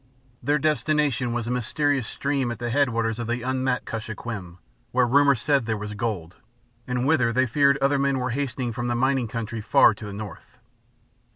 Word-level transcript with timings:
Their 0.41 0.57
destination 0.57 1.31
was 1.31 1.45
a 1.45 1.51
mysterious 1.51 2.07
stream 2.07 2.49
at 2.49 2.57
the 2.57 2.71
headwaters 2.71 3.19
of 3.19 3.27
the 3.27 3.43
unmapped 3.43 3.85
Kuskokwim, 3.85 4.57
where 4.91 5.05
rumor 5.05 5.35
said 5.35 5.67
there 5.67 5.77
was 5.77 5.93
gold, 5.93 6.37
and 6.87 7.05
whither 7.05 7.31
they 7.31 7.45
feared 7.45 7.77
other 7.83 7.99
men 7.99 8.17
were 8.17 8.31
hastening 8.31 8.73
from 8.73 8.87
the 8.87 8.95
mining 8.95 9.27
country 9.27 9.61
far 9.61 9.93
to 9.93 10.05
the 10.07 10.11
north. 10.11 10.57